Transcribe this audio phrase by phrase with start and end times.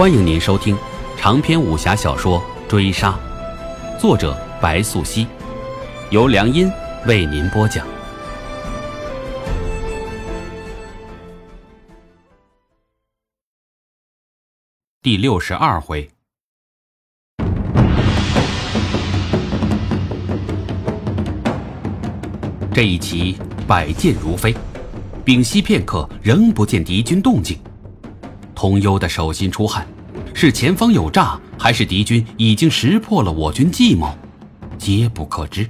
[0.00, 0.74] 欢迎您收听
[1.18, 3.10] 长篇武侠小说《追杀》，
[4.00, 5.26] 作者白素熙，
[6.08, 6.72] 由良音
[7.06, 7.86] 为您播讲。
[15.02, 16.08] 第六十二回，
[22.72, 23.36] 这一棋
[23.68, 24.56] 百箭如飞，
[25.26, 27.60] 屏息片刻，仍不见敌军动静。
[28.60, 29.86] 通幽的手心出汗，
[30.34, 34.14] 是前方有诈，还是敌军已经识破了我军计谋，
[34.76, 35.66] 皆不可知。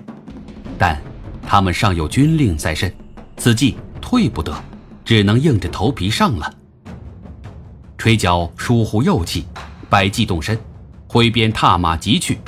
[0.76, 1.00] 但
[1.46, 2.92] 他们尚有军令在身，
[3.36, 4.52] 此计退不得，
[5.04, 6.52] 只能硬着头皮上了。
[7.96, 9.46] 吹角疏忽右气，
[9.88, 10.58] 百计动身，
[11.06, 12.40] 挥鞭踏马疾去，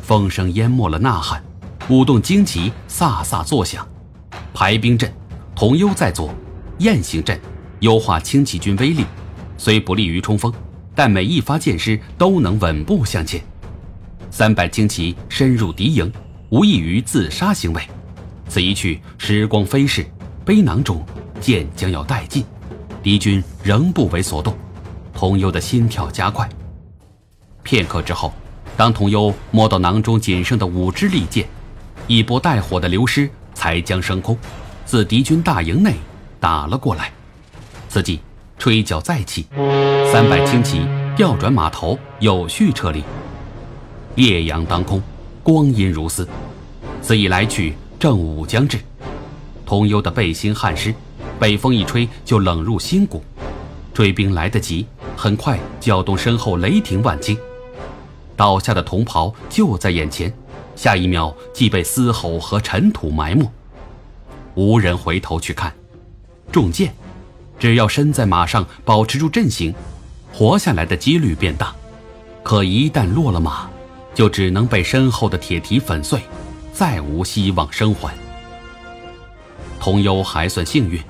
[0.00, 1.44] 风声淹没了呐喊，
[1.90, 3.86] 舞动旌旗飒飒作响。
[4.54, 5.12] 排兵阵，
[5.54, 6.34] 同幽在左，
[6.78, 7.38] 雁行阵，
[7.80, 9.04] 优化轻骑军威力。
[9.64, 10.52] 虽不利于冲锋，
[10.92, 13.40] 但每一发箭矢都能稳步向前。
[14.28, 16.12] 三百轻骑深入敌营，
[16.48, 17.80] 无异于自杀行为。
[18.48, 20.04] 此一去，时光飞逝，
[20.44, 21.00] 背囊中
[21.40, 22.44] 箭将要殆尽，
[23.04, 24.58] 敌军仍不为所动。
[25.14, 26.48] 童幽的心跳加快。
[27.62, 28.34] 片刻之后，
[28.76, 31.46] 当童幽摸到囊中仅剩的五支利箭，
[32.08, 34.36] 一波带火的流失才将升空，
[34.84, 35.94] 自敌军大营内
[36.40, 37.12] 打了过来。
[37.88, 38.18] 此际。
[38.62, 39.44] 吹角再起，
[40.12, 40.82] 三百轻骑
[41.16, 43.02] 调转马头，有序撤离。
[44.14, 45.02] 烈阳当空，
[45.42, 46.28] 光阴如丝。
[47.00, 48.78] 此一来去，正午将至。
[49.66, 50.94] 同幽的背心汗湿，
[51.40, 53.20] 北风一吹就冷入心骨。
[53.92, 57.36] 追兵来得急，很快搅动身后雷霆万钧。
[58.36, 60.32] 倒下的同袍就在眼前，
[60.76, 63.44] 下一秒即被嘶吼和尘土埋没。
[64.54, 65.74] 无人回头去看，
[66.52, 66.94] 中箭。
[67.62, 69.72] 只要身在马上，保持住阵型，
[70.32, 71.72] 活下来的几率变大。
[72.42, 73.70] 可一旦落了马，
[74.16, 76.20] 就只能被身后的铁蹄粉碎，
[76.72, 78.12] 再无希望生还。
[79.78, 81.00] 童幽还算幸运，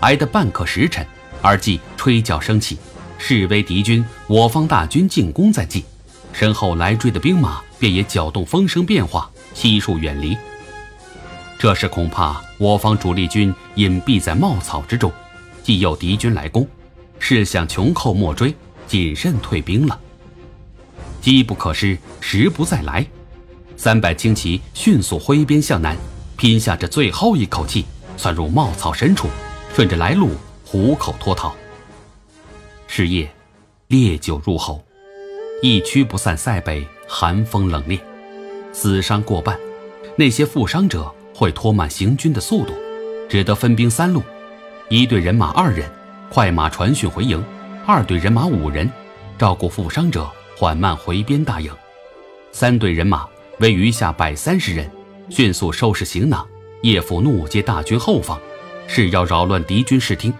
[0.00, 1.06] 挨得半刻时辰，
[1.42, 2.78] 耳际吹角声起，
[3.18, 5.84] 示威敌军我方大军进攻在即，
[6.32, 10.34] 身后来追的兵马便也搅动风声变化，悉数远离。
[11.58, 15.12] 这时恐怕我方主力军隐蔽在茂草之中。
[15.68, 16.66] 既有敌军来攻，
[17.18, 18.54] 是想穷寇莫追，
[18.86, 20.00] 谨慎退兵了。
[21.20, 23.06] 机不可失，时不再来。
[23.76, 25.94] 三百轻骑迅速挥鞭向南，
[26.38, 27.84] 拼下这最后一口气，
[28.16, 29.28] 窜入茂草深处，
[29.74, 30.30] 顺着来路
[30.64, 31.54] 虎口脱逃。
[32.86, 33.30] 是夜，
[33.88, 34.82] 烈酒入喉，
[35.60, 38.00] 一驱不散塞北寒风冷冽，
[38.72, 39.60] 死伤过半。
[40.16, 42.72] 那些负伤者会拖慢行军的速度，
[43.28, 44.22] 只得分兵三路。
[44.90, 45.86] 一队人马二人，
[46.30, 47.38] 快马传讯回营；
[47.86, 48.90] 二队人马五人，
[49.36, 50.26] 照顾负伤者，
[50.56, 51.70] 缓慢回边大营；
[52.52, 53.28] 三队人马
[53.58, 54.90] 为余下百三十人，
[55.28, 56.46] 迅速收拾行囊，
[56.80, 58.40] 夜伏怒接大军后方，
[58.86, 60.32] 是要扰乱敌军视听，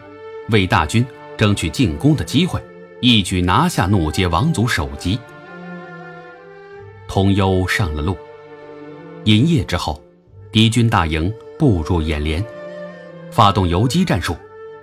[0.48, 1.04] 为大军
[1.36, 2.58] 争取进攻的机会，
[3.02, 5.18] 一举拿下怒接王族首级。
[7.06, 8.16] 通幽上了路，
[9.24, 10.02] 银夜之后，
[10.50, 12.42] 敌军大营步入眼帘。
[13.30, 14.36] 发动游击战术，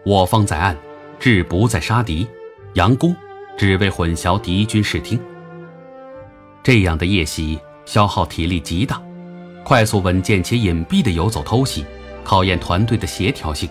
[0.05, 0.75] 我方在岸，
[1.19, 2.27] 志不在杀敌，
[2.73, 3.15] 佯攻，
[3.57, 5.19] 只为混淆敌军视听。
[6.63, 9.01] 这样的夜袭消耗体力极大，
[9.63, 11.85] 快速稳健且隐蔽的游走偷袭，
[12.23, 13.69] 考验团队的协调性。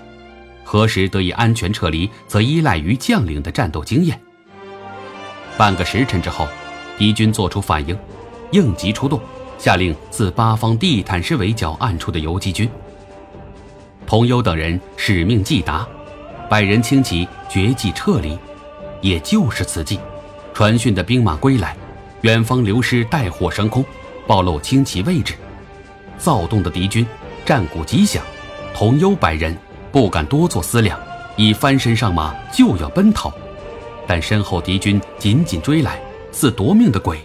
[0.64, 4.20] 何时得以安全撤离，则依赖于将领的战斗经验。
[5.56, 6.48] 半个时辰之后，
[6.98, 7.96] 敌军做出反应，
[8.50, 9.20] 应急出动，
[9.58, 12.68] 下令自八方地毯式围剿暗处的游击军。
[14.06, 15.86] 童幽等人使命既达，
[16.48, 18.38] 百人轻骑绝迹撤离，
[19.00, 19.98] 也就是此际，
[20.52, 21.76] 传讯的兵马归来，
[22.20, 23.84] 远方流师带火升空，
[24.26, 25.34] 暴露轻骑位置，
[26.18, 27.06] 躁动的敌军
[27.46, 28.22] 战鼓急响，
[28.74, 29.56] 童幽百人
[29.90, 30.98] 不敢多做思量，
[31.36, 33.32] 已翻身上马就要奔逃，
[34.06, 35.98] 但身后敌军紧紧追来，
[36.30, 37.18] 似夺命的鬼，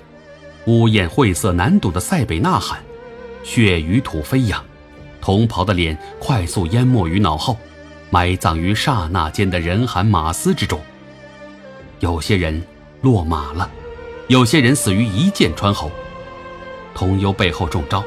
[0.66, 2.80] 乌燕晦涩难懂的塞北呐喊，
[3.44, 4.64] 血与土飞扬。
[5.21, 7.57] 同袍的脸快速淹没于脑后，
[8.10, 10.80] 埋葬于刹那间的人喊马嘶之中。
[12.00, 12.62] 有些人
[13.01, 13.69] 落马了，
[14.27, 15.92] 有些人死于一箭穿喉。
[16.95, 18.04] 童幽背后中招，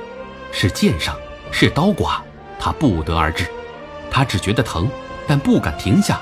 [0.50, 1.16] 是箭伤，
[1.50, 2.22] 是刀剐，
[2.58, 3.46] 他不得而知。
[4.10, 4.88] 他只觉得疼，
[5.26, 6.20] 但不敢停下。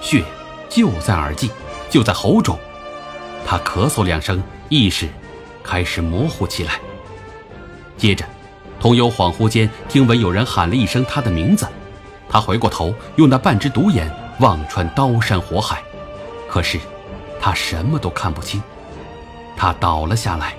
[0.00, 0.24] 血
[0.68, 1.50] 就在耳际，
[1.88, 2.58] 就在喉中。
[3.46, 5.08] 他咳嗽两声，意识
[5.62, 6.80] 开始模糊起来。
[7.96, 8.24] 接着。
[8.82, 11.68] 童幽恍惚间听闻有人喊了一声他的名字，
[12.28, 15.80] 他回过头，用那半只独眼望穿刀山火海，
[16.48, 16.80] 可是，
[17.40, 18.60] 他什么都看不清，
[19.56, 20.56] 他倒了下来。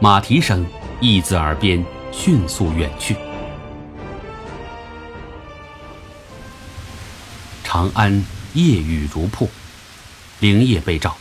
[0.00, 0.64] 马蹄声
[1.02, 3.14] 一自耳边迅速远去。
[7.62, 8.24] 长安
[8.54, 9.50] 夜雨如瀑，
[10.40, 11.14] 灵夜被召，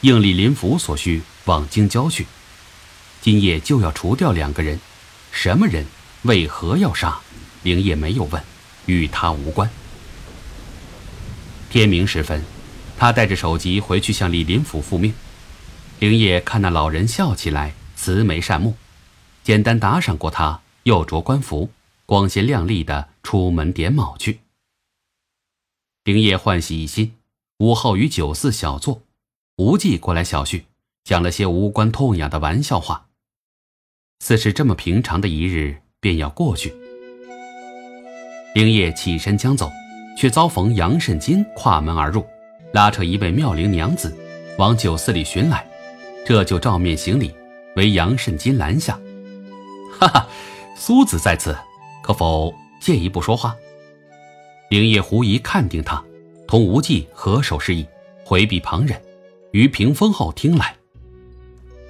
[0.00, 2.26] 应李林甫所需往京郊去。
[3.20, 4.80] 今夜就要除掉两个人，
[5.40, 5.86] 什么人？
[6.22, 7.20] 为何要杀？
[7.62, 8.42] 灵业没有问，
[8.86, 9.70] 与他无关。
[11.70, 12.42] 天明时分，
[12.96, 15.14] 他带着首级回去向李林甫复命。
[16.00, 18.74] 灵业看那老人笑起来，慈眉善目，
[19.44, 21.70] 简单打赏过他，又着官服，
[22.04, 24.40] 光鲜亮丽的出门点卯去。
[26.02, 27.14] 灵业欢喜一新，
[27.58, 29.02] 午后于酒肆小坐，
[29.54, 30.66] 无忌过来小叙，
[31.04, 33.04] 讲了些无关痛痒的玩笑话。
[34.20, 36.74] 似是这么平常的一日便要过去。
[38.54, 39.70] 灵夜起身将走。
[40.18, 42.26] 却遭逢杨慎金跨门而入，
[42.72, 44.12] 拉扯一位妙龄娘子，
[44.58, 45.64] 往酒肆里寻来，
[46.26, 47.32] 这就照面行礼，
[47.76, 48.98] 为杨慎金拦下。
[50.00, 50.28] 哈哈，
[50.74, 51.56] 苏子在此，
[52.02, 53.54] 可否借一步说话？
[54.70, 56.04] 灵叶狐疑看定他，
[56.48, 57.86] 同无忌合手示意，
[58.24, 59.00] 回避旁人，
[59.52, 60.74] 于屏风后听来。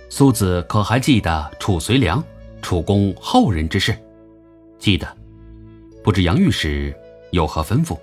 [0.09, 2.23] 苏子可还记得楚随良、
[2.63, 3.97] 楚公后人之事？
[4.79, 5.07] 记得，
[6.03, 6.95] 不知杨御史
[7.31, 7.99] 有何吩咐？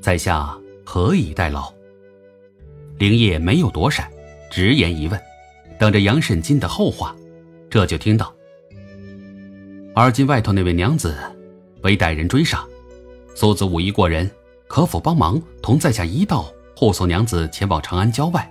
[0.00, 1.72] 在下何以代劳？
[2.98, 4.10] 灵叶没有躲闪，
[4.50, 5.18] 直言一问，
[5.78, 7.16] 等着杨慎金的后话。
[7.70, 8.34] 这就听到：
[9.94, 11.16] 而今外头那位娘子，
[11.80, 12.64] 被歹人追杀，
[13.34, 14.30] 苏子武艺过人，
[14.66, 18.50] 可否帮忙同在下一道护送娘子前往长安郊外？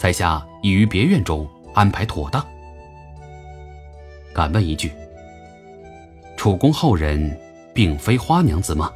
[0.00, 2.44] 在下已于别院中安排妥当。
[4.32, 4.92] 敢问一句：
[6.36, 7.38] 楚公后人
[7.74, 8.92] 并非花娘子吗？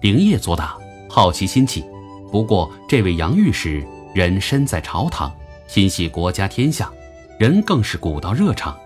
[0.00, 0.76] 灵业作答，
[1.08, 1.84] 好奇心起。
[2.30, 5.34] 不过这位杨御史人身在朝堂，
[5.66, 6.92] 心系国家天下，
[7.38, 8.76] 人更是古道热肠。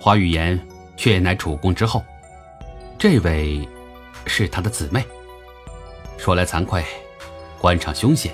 [0.00, 0.58] 花语言
[0.96, 2.04] 却乃楚公之后，
[2.98, 3.68] 这位
[4.26, 5.04] 是他的姊妹。
[6.16, 6.84] 说来惭愧，
[7.60, 8.32] 官场凶险，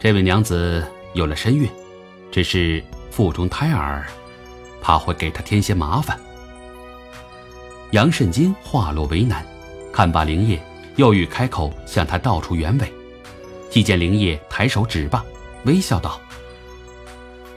[0.00, 1.68] 这位娘子有了身孕，
[2.34, 2.82] 只是
[3.12, 4.04] 腹中胎儿，
[4.82, 6.18] 怕会给他添些麻烦。
[7.92, 9.46] 杨慎金话落为难。
[9.92, 10.60] 看罢灵叶，
[10.96, 12.92] 又欲开口向他道出原委，
[13.70, 15.24] 既见灵叶抬手指罢，
[15.64, 16.20] 微笑道：“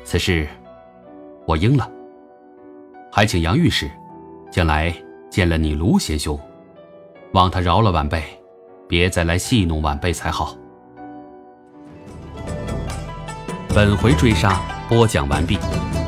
[0.05, 0.47] 此事
[1.47, 1.89] 我应了，
[3.11, 3.89] 还请杨御史，
[4.51, 4.93] 将来
[5.31, 6.39] 见了你卢贤兄，
[7.33, 8.23] 望他饶了晚辈，
[8.87, 10.55] 别再来戏弄晚辈才好。”
[13.77, 14.59] 本回追杀
[14.89, 15.59] 播讲完毕，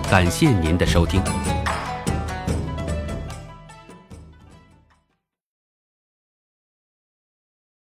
[0.09, 1.21] 感谢您的收听。